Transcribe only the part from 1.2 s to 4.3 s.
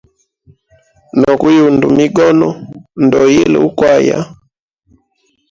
No kuyunda migono, ndoyile ukwaya.